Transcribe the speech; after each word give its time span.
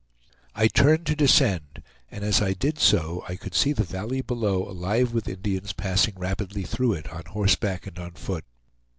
I 0.55 0.67
turned 0.67 1.05
to 1.05 1.15
descend, 1.15 1.83
and 2.09 2.23
as 2.23 2.41
I 2.41 2.53
did 2.53 2.79
so 2.79 3.23
I 3.29 3.35
could 3.35 3.53
see 3.53 3.71
the 3.71 3.83
valley 3.83 4.21
below 4.21 4.67
alive 4.67 5.13
with 5.13 5.29
Indians 5.29 5.73
passing 5.73 6.15
rapidly 6.17 6.63
through 6.63 6.93
it, 6.93 7.09
on 7.11 7.25
horseback 7.25 7.85
and 7.85 7.99
on 7.99 8.13
foot. 8.13 8.43